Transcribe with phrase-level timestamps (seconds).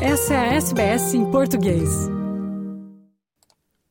[0.00, 1.88] Essa é a SBS em português.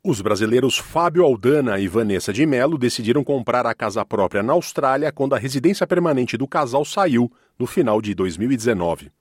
[0.03, 5.11] Os brasileiros Fábio Aldana e Vanessa de Mello decidiram comprar a casa própria na Austrália
[5.11, 9.11] quando a residência permanente do casal saiu no final de 2019.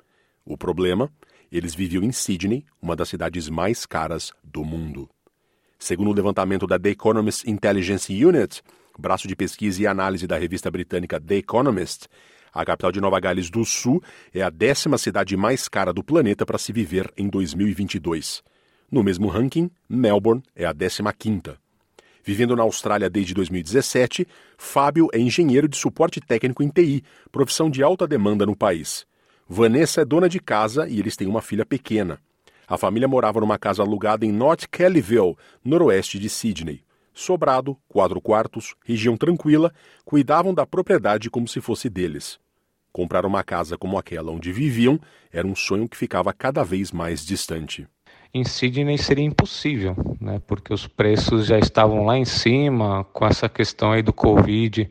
[0.45, 1.11] O problema?
[1.51, 5.09] Eles viviam em Sydney, uma das cidades mais caras do mundo.
[5.79, 8.63] Segundo o levantamento da The Economist Intelligence Unit,
[8.99, 12.09] braço de pesquisa e análise da revista britânica The Economist,
[12.55, 14.01] a capital de Nova Gales do Sul
[14.33, 18.43] é a décima cidade mais cara do planeta para se viver em 2022.
[18.91, 21.59] No mesmo ranking, Melbourne é a décima quinta.
[22.23, 27.83] Vivendo na Austrália desde 2017, Fábio é engenheiro de suporte técnico em TI, profissão de
[27.83, 29.05] alta demanda no país.
[29.49, 32.19] Vanessa é dona de casa e eles têm uma filha pequena.
[32.67, 36.83] A família morava numa casa alugada em North Kellyville, noroeste de Sydney.
[37.13, 39.73] Sobrado, quatro quartos, região tranquila,
[40.05, 42.41] cuidavam da propriedade como se fosse deles.
[42.95, 45.01] Comprar uma casa como aquela onde viviam
[45.33, 47.89] era um sonho que ficava cada vez mais distante.
[48.33, 50.41] Em Sydney seria impossível, né?
[50.47, 54.89] porque os preços já estavam lá em cima com essa questão aí do Covid.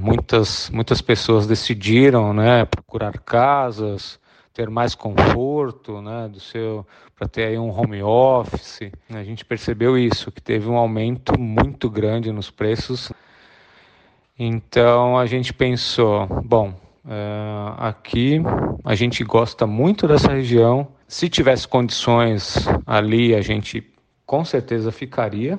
[0.00, 4.18] Muitas, muitas pessoas decidiram né, procurar casas,
[4.54, 8.90] ter mais conforto, né, do seu para ter aí um home office.
[9.10, 13.12] A gente percebeu isso, que teve um aumento muito grande nos preços.
[14.38, 18.40] Então a gente pensou, bom, Uh, aqui
[18.84, 20.88] a gente gosta muito dessa região.
[21.06, 23.92] Se tivesse condições ali, a gente
[24.24, 25.58] com certeza ficaria,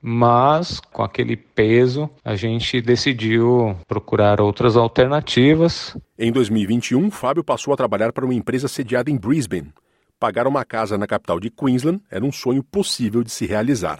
[0.00, 5.96] mas com aquele peso a gente decidiu procurar outras alternativas.
[6.18, 9.72] Em 2021, Fábio passou a trabalhar para uma empresa sediada em Brisbane.
[10.20, 13.98] Pagar uma casa na capital de Queensland era um sonho possível de se realizar.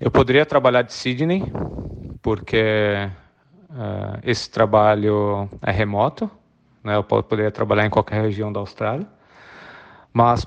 [0.00, 1.44] Eu poderia trabalhar de Sydney,
[2.20, 3.08] porque
[3.74, 6.30] Uh, esse trabalho é remoto,
[6.82, 6.94] né?
[6.94, 9.04] eu poderia trabalhar em qualquer região da Austrália,
[10.12, 10.46] mas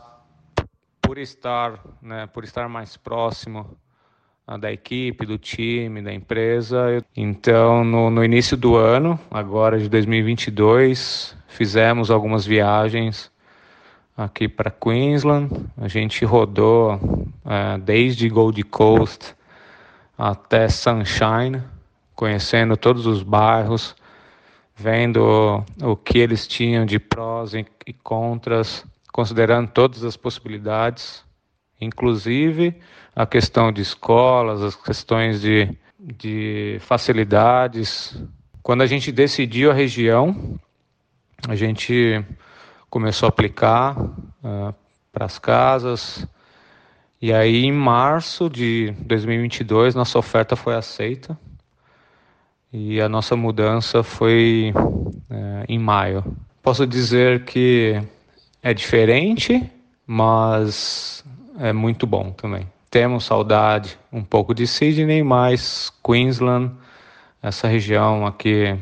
[1.01, 3.77] por estar, né, por estar mais próximo
[4.47, 7.03] uh, da equipe, do time, da empresa, eu...
[7.17, 13.29] então no, no, início do ano, agora de 2022, fizemos algumas viagens
[14.15, 15.53] aqui para Queensland.
[15.75, 19.35] A gente rodou uh, desde Gold Coast
[20.17, 21.61] até Sunshine
[22.17, 23.95] conhecendo todos os bairros,
[24.75, 28.83] vendo o que eles tinham de prós e contras,
[29.13, 31.23] considerando todas as possibilidades,
[31.79, 32.75] inclusive
[33.15, 35.69] a questão de escolas, as questões de,
[35.99, 38.19] de facilidades.
[38.63, 40.59] Quando a gente decidiu a região,
[41.47, 42.25] a gente
[42.89, 44.73] começou a aplicar uh,
[45.11, 46.27] para as casas.
[47.21, 51.37] E aí, em março de 2022, nossa oferta foi aceita
[52.77, 54.71] e a nossa mudança foi
[55.29, 56.23] é, em maio.
[56.61, 57.99] Posso dizer que
[58.61, 59.63] é diferente,
[60.05, 61.23] mas
[61.59, 62.67] é muito bom também.
[62.91, 66.71] Temos saudade um pouco de Sydney, mas Queensland,
[67.41, 68.77] essa região aqui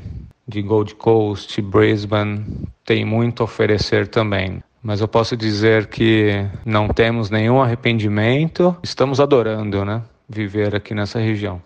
[0.46, 2.46] de Gold Coast, Brisbane,
[2.84, 4.62] tem muito a oferecer também.
[4.84, 10.04] Mas eu posso dizer que não temos nenhum arrependimento, estamos adorando, né?
[10.30, 11.62] Viver aqui nessa região.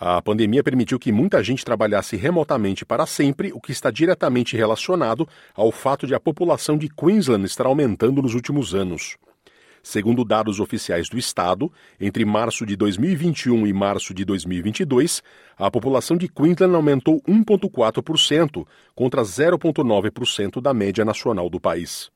[0.00, 5.28] A pandemia permitiu que muita gente trabalhasse remotamente para sempre, o que está diretamente relacionado
[5.56, 9.16] ao fato de a população de Queensland estar aumentando nos últimos anos.
[9.82, 15.20] Segundo dados oficiais do Estado, entre março de 2021 e março de 2022,
[15.56, 22.08] a população de Queensland aumentou 1,4%, contra 0,9% da média nacional do país.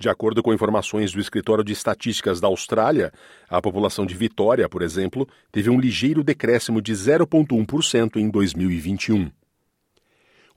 [0.00, 3.12] De acordo com informações do Escritório de Estatísticas da Austrália,
[3.48, 9.28] a população de Vitória, por exemplo, teve um ligeiro decréscimo de 0,1% em 2021.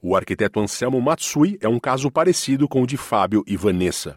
[0.00, 4.16] O arquiteto Anselmo Matsui é um caso parecido com o de Fábio e Vanessa.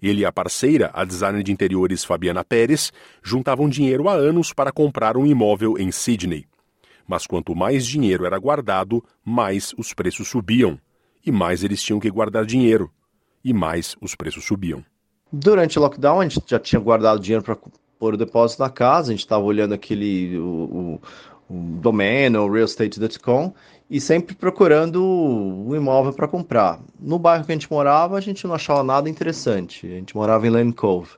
[0.00, 4.70] Ele e a parceira, a designer de interiores Fabiana Pérez, juntavam dinheiro há anos para
[4.70, 6.46] comprar um imóvel em Sydney.
[7.04, 10.78] Mas quanto mais dinheiro era guardado, mais os preços subiam.
[11.26, 12.92] E mais eles tinham que guardar dinheiro
[13.44, 14.84] e mais os preços subiam.
[15.32, 17.56] Durante o lockdown, a gente já tinha guardado dinheiro para
[17.98, 21.00] pôr o depósito na casa, a gente estava olhando aquele o,
[21.48, 23.54] o, o domain, o realestate.com,
[23.88, 26.80] e sempre procurando um imóvel para comprar.
[26.98, 29.86] No bairro que a gente morava, a gente não achava nada interessante.
[29.86, 31.10] A gente morava em Lane Cove.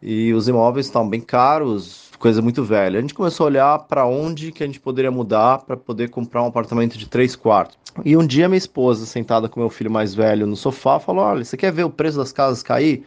[0.00, 2.98] E os imóveis estavam bem caros, coisa muito velha.
[2.98, 6.42] A gente começou a olhar para onde que a gente poderia mudar para poder comprar
[6.42, 7.76] um apartamento de três quartos.
[8.04, 11.44] E um dia minha esposa, sentada com meu filho mais velho no sofá, falou: Olha,
[11.44, 13.04] você quer ver o preço das casas cair?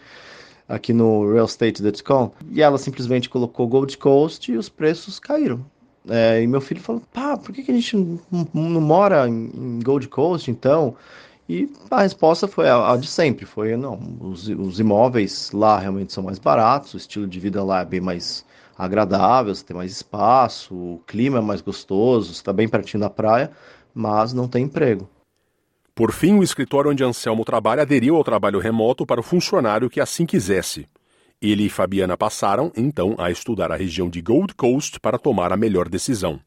[0.68, 2.32] Aqui no realestate.com.
[2.52, 5.66] E ela simplesmente colocou Gold Coast e os preços caíram.
[6.08, 9.80] É, e meu filho falou: Pá, por que, que a gente não, mora em, em
[9.84, 10.96] Gold Coast então?
[11.48, 16.14] E a resposta foi a, a de sempre, foi não, os, os, imóveis lá realmente
[16.14, 18.46] são mais baratos, o estilo de vida lá é bem mais
[18.80, 23.10] agradável, você tem mais espaço, o clima é mais gostoso, você está bem pertinho da
[23.10, 23.52] praia,
[23.94, 25.10] mas não tem emprego.
[25.94, 30.00] Por fim, o escritório onde Anselmo trabalha aderiu ao trabalho remoto para o funcionário que
[30.00, 30.88] assim quisesse.
[31.42, 35.58] Ele e Fabiana passaram, então, a estudar a região de Gold Coast para tomar a
[35.58, 36.40] melhor decisão.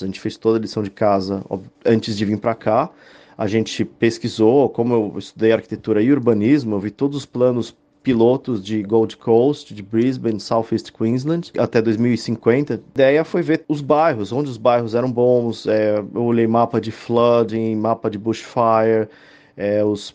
[0.00, 1.44] A gente fez toda a lição de casa
[1.84, 2.90] antes de vir para cá
[3.36, 8.62] a gente pesquisou, como eu estudei arquitetura e urbanismo, eu vi todos os planos pilotos
[8.64, 12.74] de Gold Coast, de Brisbane, Southeast Queensland, até 2050.
[12.74, 15.66] A ideia foi ver os bairros, onde os bairros eram bons.
[15.66, 19.08] É, eu olhei mapa de flooding, mapa de bushfire,
[19.56, 20.14] é, os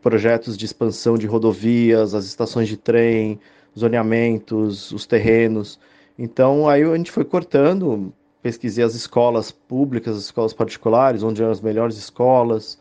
[0.00, 3.40] projetos de expansão de rodovias, as estações de trem,
[3.76, 5.80] zoneamentos, os terrenos.
[6.18, 8.12] Então aí a gente foi cortando
[8.46, 12.78] pesquisei as escolas públicas, as escolas particulares, onde eram as melhores escolas.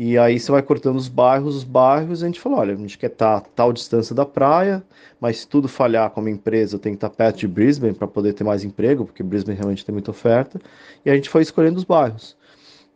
[0.00, 2.96] E aí você vai cortando os bairros, os bairros, a gente falou, olha, a gente
[2.96, 4.80] quer estar tá, tal distância da praia,
[5.20, 8.32] mas se tudo falhar como empresa, tem que estar tá perto de Brisbane para poder
[8.32, 10.60] ter mais emprego, porque Brisbane realmente tem muita oferta.
[11.04, 12.36] E a gente foi escolhendo os bairros.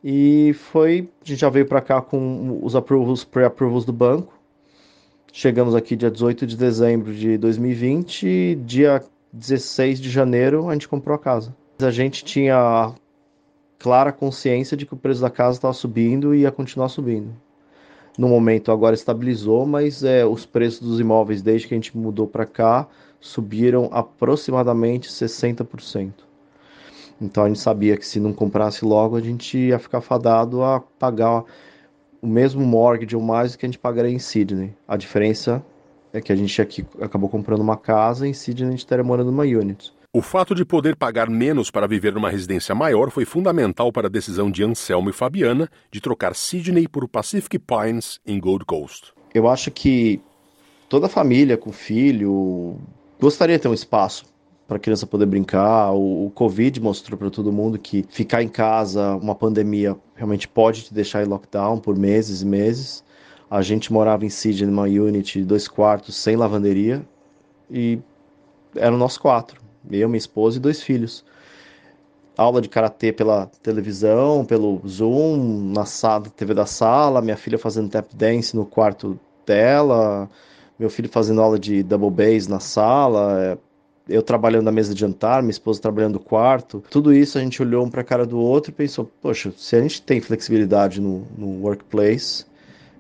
[0.05, 4.33] E foi, a gente já veio para cá com os approvals, pre-approvals do banco.
[5.33, 9.03] Chegamos aqui dia 18 de dezembro de 2020, dia
[9.33, 11.53] 16 de janeiro a gente comprou a casa
[11.85, 12.95] a gente tinha
[13.83, 17.35] clara consciência de que o preço da casa estava subindo e ia continuar subindo.
[18.17, 22.29] No momento agora estabilizou, mas é, os preços dos imóveis desde que a gente mudou
[22.29, 22.87] para cá
[23.21, 26.13] subiram aproximadamente 60%.
[27.21, 30.79] Então a gente sabia que se não comprasse logo a gente ia ficar fadado a
[30.79, 31.45] pagar
[32.21, 34.73] o mesmo mortgage ou mais do que a gente pagaria em Sydney.
[34.87, 35.61] A diferença
[36.13, 39.33] é que a gente aqui acabou comprando uma casa, em Sydney a gente estaria morando
[39.33, 39.93] numa unit.
[40.15, 44.11] O fato de poder pagar menos para viver numa residência maior foi fundamental para a
[44.11, 49.15] decisão de Anselmo e Fabiana de trocar Sydney por Pacific Pines em Gold Coast.
[49.33, 50.21] Eu acho que
[50.87, 52.77] toda família com filho
[53.19, 54.27] gostaria de ter um espaço
[54.69, 55.93] para a criança poder brincar.
[55.93, 60.85] O, o Covid mostrou para todo mundo que ficar em casa, uma pandemia, realmente pode
[60.85, 63.03] te deixar em lockdown por meses e meses.
[63.51, 67.03] A gente morava em Sydney, numa unit, dois quartos, sem lavanderia,
[67.71, 67.99] e
[68.77, 71.25] eram nós quatro eu, minha esposa e dois filhos.
[72.37, 77.91] Aula de karatê pela televisão, pelo Zoom, na sala, TV da sala, minha filha fazendo
[77.91, 80.31] tap dance no quarto dela,
[80.79, 83.59] meu filho fazendo aula de double bass na sala, é,
[84.09, 86.83] eu trabalhando na mesa de jantar, minha esposa trabalhando no quarto.
[86.91, 89.77] Tudo isso a gente olhou um para a cara do outro e pensou: poxa, se
[89.77, 92.45] a gente tem flexibilidade no, no workplace,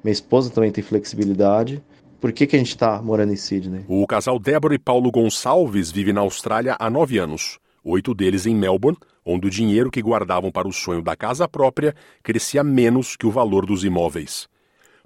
[0.04, 1.82] minha esposa também tem flexibilidade,
[2.22, 3.84] por que, que a gente está morando em Sydney?
[3.88, 7.58] O casal Débora e Paulo Gonçalves vive na Austrália há nove anos.
[7.82, 8.96] Oito deles em Melbourne,
[9.26, 13.30] onde o dinheiro que guardavam para o sonho da casa própria crescia menos que o
[13.32, 14.48] valor dos imóveis.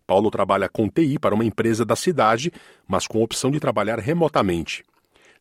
[0.07, 2.53] Paulo trabalha com TI para uma empresa da cidade,
[2.87, 4.85] mas com opção de trabalhar remotamente.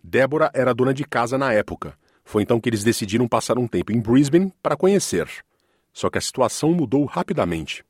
[0.01, 1.98] Débora era dona de casa na época.
[2.24, 5.27] Foi então que eles decidiram passar um tempo em Brisbane para conhecer.
[5.92, 7.83] Só que a situação mudou rapidamente.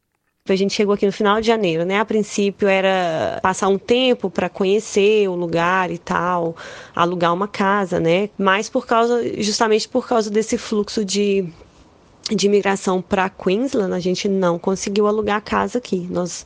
[0.47, 1.99] A gente chegou aqui no final de janeiro, né?
[1.99, 6.55] A princípio era passar um tempo para conhecer o lugar e tal,
[6.95, 8.29] alugar uma casa, né?
[8.37, 11.51] Mas por causa, justamente por causa desse fluxo de
[12.29, 16.07] de imigração para Queensland, a gente não conseguiu alugar casa aqui.
[16.11, 16.45] Nós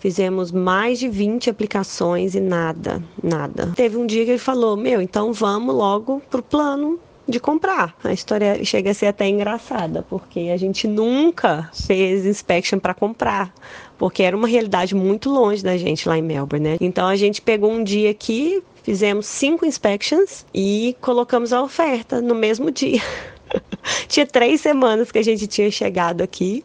[0.00, 3.72] fizemos mais de 20 aplicações e nada, nada.
[3.76, 7.94] Teve um dia que ele falou: Meu, então vamos logo pro plano de comprar.
[8.04, 13.52] A história chega a ser até engraçada, porque a gente nunca fez inspection para comprar,
[13.98, 16.76] porque era uma realidade muito longe da gente lá em Melbourne, né?
[16.80, 22.34] Então a gente pegou um dia aqui, fizemos cinco inspections e colocamos a oferta no
[22.34, 23.02] mesmo dia.
[24.06, 26.64] tinha três semanas que a gente tinha chegado aqui.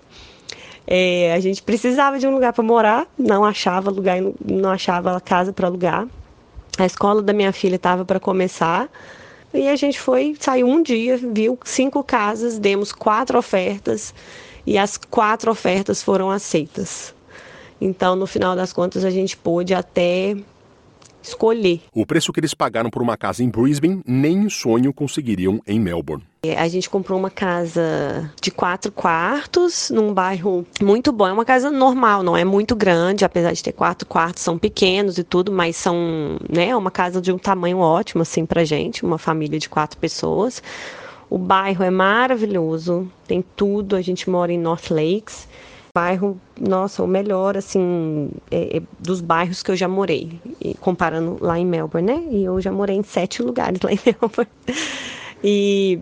[0.86, 5.54] É, a gente precisava de um lugar para morar, não achava lugar, não achava casa
[5.54, 6.08] para alugar.
[6.78, 8.90] A escola da minha filha estava para começar
[9.54, 14.14] e a gente foi, saiu um dia, viu cinco casas, demos quatro ofertas
[14.66, 17.14] e as quatro ofertas foram aceitas.
[17.80, 20.38] Então, no final das contas, a gente pôde até
[21.22, 21.82] escolher.
[21.94, 25.80] O preço que eles pagaram por uma casa em Brisbane, nem em sonho conseguiriam em
[25.80, 26.24] Melbourne.
[26.44, 31.28] É, a gente comprou uma casa de quatro quartos num bairro muito bom.
[31.28, 35.20] É uma casa normal, não é muito grande, apesar de ter quatro quartos, são pequenos
[35.20, 39.06] e tudo, mas são, né, é uma casa de um tamanho ótimo assim pra gente,
[39.06, 40.64] uma família de quatro pessoas.
[41.30, 43.96] O bairro é maravilhoso, tem tudo.
[43.96, 45.48] A gente mora em North Lakes
[45.94, 51.38] bairro, nossa, o melhor, assim, é, é, dos bairros que eu já morei, e, comparando
[51.42, 52.24] lá em Melbourne, né?
[52.32, 54.52] E eu já morei em sete lugares lá em Melbourne.
[55.44, 56.00] E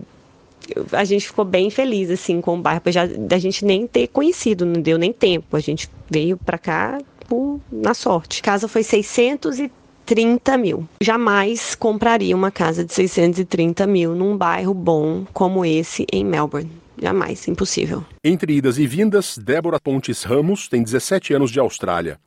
[0.92, 4.64] a gente ficou bem feliz, assim, com o bairro, já da gente nem ter conhecido,
[4.64, 5.56] não deu nem tempo.
[5.56, 8.40] A gente veio para cá por, na sorte.
[8.40, 10.88] A casa foi 630 mil.
[11.00, 16.79] Jamais compraria uma casa de 630 mil num bairro bom como esse em Melbourne.
[17.00, 18.04] Jamais, impossível.
[18.22, 22.18] Entre idas e vindas, Débora Pontes Ramos tem 17 anos de Austrália.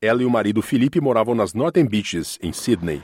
[0.00, 3.02] Ela e o marido Felipe moravam nas Northern Beaches, em Sydney.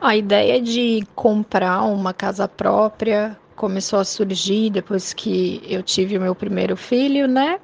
[0.00, 6.20] A ideia de comprar uma casa própria começou a surgir depois que eu tive o
[6.20, 7.60] meu primeiro filho, né?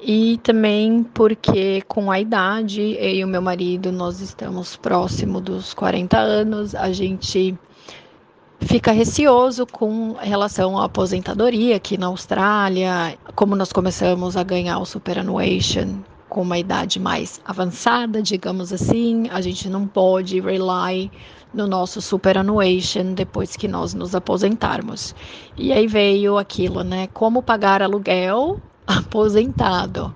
[0.00, 5.74] E também porque com a idade, eu e o meu marido, nós estamos próximo dos
[5.74, 7.58] 40 anos, a gente
[8.64, 14.86] fica receoso com relação à aposentadoria aqui na Austrália, como nós começamos a ganhar o
[14.86, 21.10] superannuation com uma idade mais avançada, digamos assim, a gente não pode rely
[21.52, 25.14] no nosso superannuation depois que nós nos aposentarmos.
[25.56, 27.06] E aí veio aquilo, né?
[27.14, 30.12] Como pagar aluguel aposentado.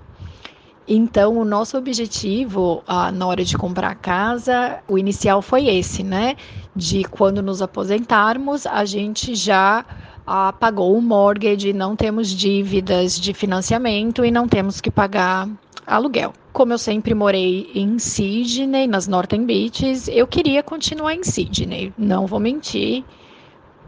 [0.88, 6.02] Então, o nosso objetivo ah, na hora de comprar a casa, o inicial foi esse,
[6.02, 6.34] né?
[6.74, 9.84] De quando nos aposentarmos, a gente já
[10.26, 15.48] ah, pagou o mortgage, não temos dívidas de financiamento e não temos que pagar
[15.86, 16.32] aluguel.
[16.52, 22.26] Como eu sempre morei em Sydney, nas Northern Beaches, eu queria continuar em Sydney, não
[22.26, 23.04] vou mentir.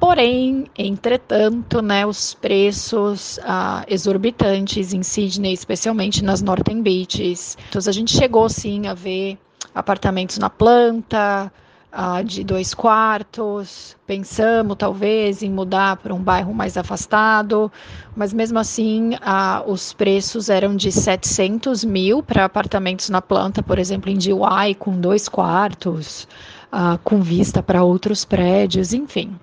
[0.01, 7.59] Porém, entretanto, né, os preços ah, exorbitantes em Sydney, especialmente nas Northern Beaches.
[7.69, 9.37] Então, a gente chegou sim a ver
[9.75, 11.53] apartamentos na planta,
[11.93, 13.97] ah, de dois quartos.
[14.07, 17.71] Pensamos talvez em mudar para um bairro mais afastado,
[18.17, 23.79] mas mesmo assim ah, os preços eram de 700 mil para apartamentos na planta, por
[23.79, 26.27] exemplo, em DY, com dois quartos,
[26.71, 29.39] ah, com vista para outros prédios, enfim.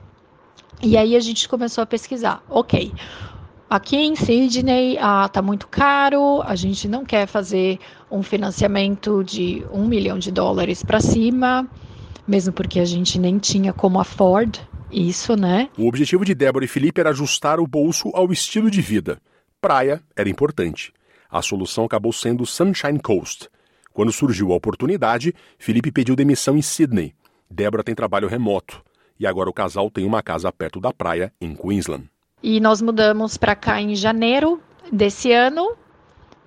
[0.82, 2.44] E aí a gente começou a pesquisar.
[2.50, 2.94] Ok,
[3.70, 7.78] Aqui em Sydney está ah, muito caro, a gente não quer fazer
[8.10, 11.68] um financiamento de um milhão de dólares para cima
[12.28, 14.60] mesmo porque a gente nem tinha como afford
[14.92, 15.70] isso, né?
[15.78, 19.20] O objetivo de Débora e Felipe era ajustar o bolso ao estilo de vida.
[19.62, 20.94] Praia era importante.
[21.30, 23.50] A solução acabou sendo Sunshine Coast.
[23.94, 27.14] Quando surgiu a oportunidade, Felipe pediu demissão em Sydney.
[27.50, 28.82] Débora tem trabalho remoto.
[29.20, 32.10] E agora o casal tem uma casa perto da praia, em Queensland.
[32.44, 35.76] E nós mudamos para cá em janeiro desse ano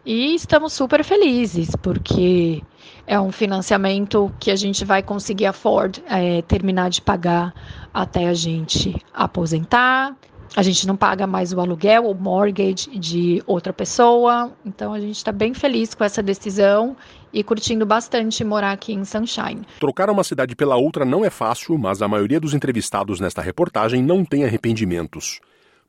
[0.06, 2.62] e estamos super felizes, porque
[3.06, 7.52] é um financiamento que a gente vai conseguir afford, é, terminar de pagar
[7.92, 10.16] até a gente aposentar.
[10.56, 14.52] A gente não paga mais o aluguel, o mortgage de outra pessoa.
[14.66, 16.96] Então a gente está bem feliz com essa decisão
[17.32, 19.62] e curtindo bastante morar aqui em Sunshine.
[19.78, 24.02] Trocar uma cidade pela outra não é fácil, mas a maioria dos entrevistados nesta reportagem
[24.02, 25.40] não tem arrependimentos.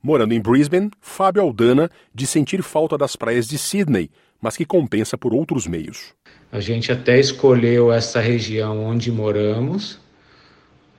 [0.04, 4.10] Morando em Brisbane, Fábio Aldana diz sentir falta das praias de Sydney,
[4.42, 6.14] mas que compensa por outros meios.
[6.52, 10.00] A gente até escolheu essa região onde moramos,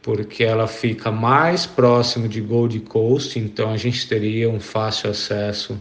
[0.01, 5.81] porque ela fica mais próximo de Gold Coast, então a gente teria um fácil acesso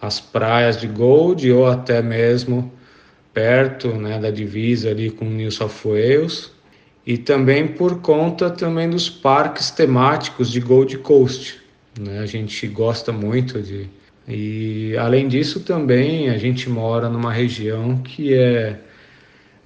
[0.00, 2.72] às praias de Gold ou até mesmo
[3.32, 6.50] perto né, da divisa ali com New South Wales
[7.06, 11.58] e também por conta também dos parques temáticos de Gold Coast.
[11.98, 12.18] Né?
[12.18, 13.88] A gente gosta muito de
[14.28, 18.78] e além disso também a gente mora numa região que é,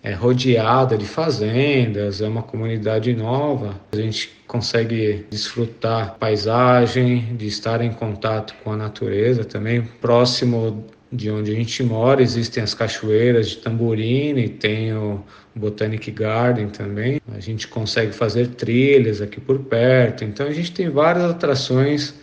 [0.02, 3.81] é rodeada de fazendas, é uma comunidade nova.
[3.92, 9.83] A gente consegue desfrutar paisagem, de estar em contato com a natureza também.
[10.00, 15.23] Próximo de onde a gente mora existem as cachoeiras de Tamborine, tem o
[15.54, 17.21] Botanic Garden também.
[17.35, 20.25] A gente consegue fazer trilhas aqui por perto.
[20.25, 22.21] Então a gente tem várias atrações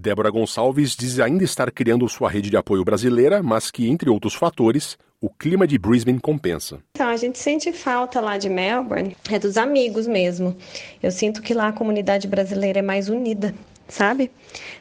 [0.00, 4.32] Débora Gonçalves diz ainda estar criando sua rede de apoio brasileira, mas que, entre outros
[4.32, 6.78] fatores, o clima de Brisbane compensa.
[6.92, 10.56] Então, a gente sente falta lá de Melbourne, é dos amigos mesmo.
[11.02, 13.54] Eu sinto que lá a comunidade brasileira é mais unida,
[13.88, 14.30] sabe?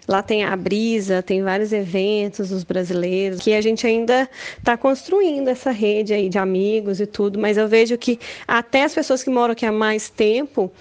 [0.08, 5.50] Lá tem a brisa, tem vários eventos dos brasileiros, que a gente ainda está construindo
[5.50, 9.30] essa rede aí de amigos e tudo, mas eu vejo que até as pessoas que
[9.30, 10.72] moram aqui há mais tempo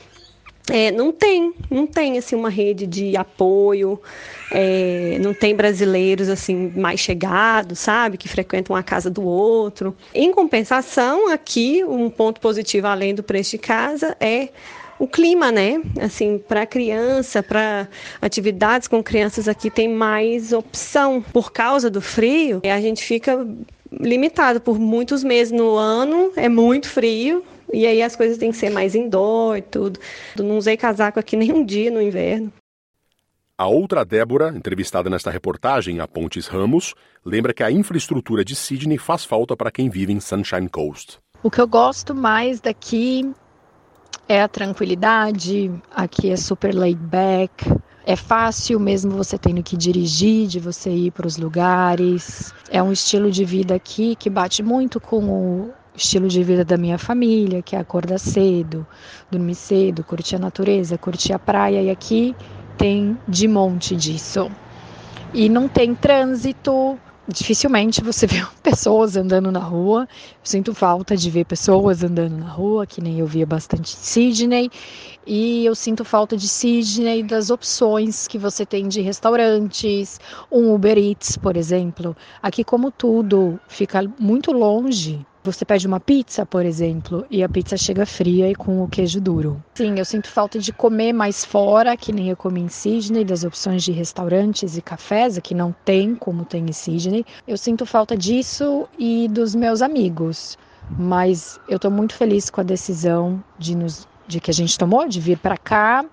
[0.71, 4.01] é, não tem, não tem assim uma rede de apoio,
[4.51, 9.97] é, não tem brasileiros assim mais chegados, sabe, que frequentam a casa do outro.
[10.15, 14.49] Em compensação, aqui um ponto positivo além do preço de casa é
[14.99, 15.81] o clima, né?
[16.01, 17.89] Assim, para criança, para
[18.21, 22.61] atividades com crianças aqui tem mais opção por causa do frio.
[22.65, 23.47] A gente fica
[23.93, 28.57] limitado por muitos meses no ano, é muito frio, e aí as coisas têm que
[28.57, 30.01] ser mais indoor e tudo.
[30.37, 32.53] Não usei casaco aqui nem um dia no inverno.
[33.57, 36.95] A outra Débora, entrevistada nesta reportagem, a Pontes Ramos,
[37.25, 41.19] lembra que a infraestrutura de Sydney faz falta para quem vive em Sunshine Coast.
[41.43, 43.33] O que eu gosto mais daqui
[44.29, 47.65] é a tranquilidade, aqui é super laid back,
[48.09, 52.55] é fácil mesmo você tendo que dirigir, de você ir para os lugares.
[52.71, 56.77] É um estilo de vida aqui que bate muito com o estilo de vida da
[56.77, 58.87] minha família, que é acordar cedo,
[59.31, 61.83] dormir cedo, curtir a natureza, curtir a praia.
[61.83, 62.35] E aqui
[62.79, 64.51] tem de monte disso.
[65.35, 70.09] E não tem trânsito, dificilmente você vê pessoas andando na rua.
[70.11, 73.99] Eu sinto falta de ver pessoas andando na rua, que nem eu via bastante em
[73.99, 74.71] Sydney.
[75.27, 80.19] E eu sinto falta de Sydney das opções que você tem de restaurantes,
[80.51, 82.17] um Uber Eats, por exemplo.
[82.43, 87.77] Aqui, como tudo fica muito longe, você pede uma pizza, por exemplo, e a pizza
[87.77, 89.63] chega fria e com o queijo duro.
[89.77, 93.45] Sim, eu sinto falta de comer mais fora, que nem eu comi em Sydney, das
[93.45, 97.25] opções de restaurantes e cafés, aqui não tem como tem em Sydney.
[97.47, 100.57] Eu sinto falta disso e dos meus amigos.
[100.99, 105.07] Mas eu estou muito feliz com a decisão de, nos, de que a gente tomou
[105.07, 106.05] de vir para cá.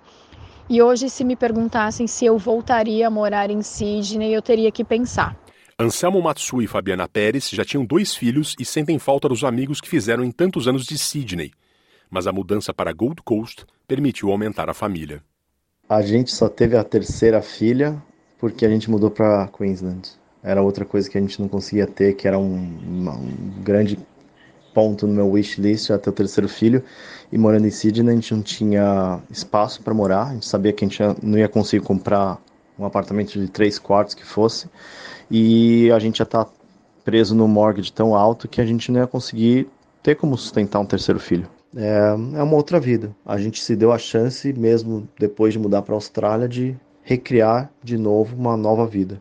[0.69, 4.83] E hoje, se me perguntassem se eu voltaria a morar em Sydney, eu teria que
[4.83, 5.35] pensar.
[5.77, 9.89] Anselmo Matsui e Fabiana Pérez já tinham dois filhos e sentem falta dos amigos que
[9.89, 11.51] fizeram em tantos anos de Sydney.
[12.09, 15.21] Mas a mudança para Gold Coast permitiu aumentar a família.
[15.89, 18.01] A gente só teve a terceira filha
[18.39, 20.11] porque a gente mudou para Queensland.
[20.41, 23.99] Era outra coisa que a gente não conseguia ter, que era um, um grande
[24.73, 26.81] ponto no meu wish list até o terceiro filho.
[27.29, 30.27] E morando em Sydney, a gente não tinha espaço para morar.
[30.27, 32.39] A gente sabia que a gente não ia conseguir comprar
[32.77, 34.69] um apartamento de três quartos que fosse
[35.29, 36.47] e a gente já está
[37.03, 39.67] preso no mortgage tão alto que a gente não ia conseguir
[40.01, 41.47] ter como sustentar um terceiro filho.
[41.75, 43.15] É, é uma outra vida.
[43.25, 47.69] A gente se deu a chance, mesmo depois de mudar para a Austrália, de recriar
[47.83, 49.19] de novo uma nova vida.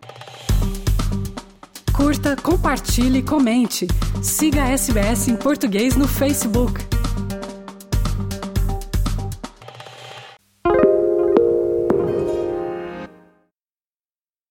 [1.94, 3.86] Curta, compartilhe, comente.
[4.22, 6.93] Siga a SBS em português no Facebook.